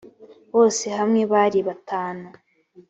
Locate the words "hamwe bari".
0.97-1.59